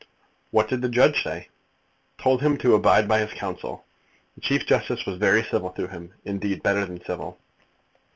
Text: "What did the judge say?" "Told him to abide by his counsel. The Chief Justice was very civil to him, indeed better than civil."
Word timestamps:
"What 0.49 0.67
did 0.67 0.81
the 0.81 0.89
judge 0.89 1.21
say?" 1.21 1.49
"Told 2.17 2.41
him 2.41 2.57
to 2.57 2.73
abide 2.73 3.07
by 3.07 3.19
his 3.19 3.33
counsel. 3.33 3.85
The 4.33 4.41
Chief 4.41 4.65
Justice 4.65 5.05
was 5.05 5.19
very 5.19 5.43
civil 5.43 5.69
to 5.73 5.85
him, 5.89 6.15
indeed 6.25 6.63
better 6.63 6.87
than 6.87 7.05
civil." 7.05 7.37